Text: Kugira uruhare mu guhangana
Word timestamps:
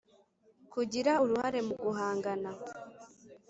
Kugira 0.73 1.11
uruhare 1.23 1.59
mu 1.67 1.75
guhangana 1.83 2.49